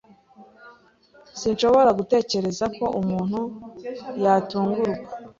[1.39, 3.39] Sinshobora gutekereza ko umuntu
[4.23, 4.91] yatungurwa.